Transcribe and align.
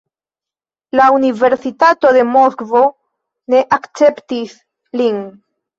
La 0.99 1.09
universitato 1.17 2.15
en 2.23 2.33
Moskvo 2.39 2.83
ne 3.55 3.65
akceptis 3.79 4.61
lin. 5.03 5.27